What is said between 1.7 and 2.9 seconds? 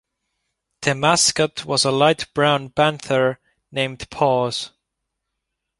a light brown